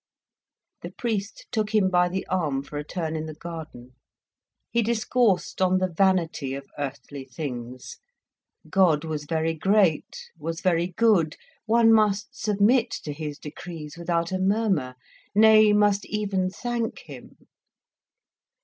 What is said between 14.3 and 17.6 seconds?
a murmur; nay, must even thank him.